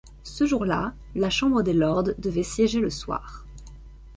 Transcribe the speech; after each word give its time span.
Ce 0.23 0.47
jour-là, 0.47 0.95
la 1.13 1.29
chambre 1.29 1.61
des 1.61 1.73
lords 1.73 2.01
devait 2.17 2.41
siéger 2.41 2.79
le 2.79 2.89
soir. 2.89 3.45